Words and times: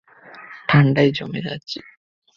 ঠাণ্ডায় 0.69 1.11
জমে 1.11 1.41
যাচ্ছি। 1.41 1.79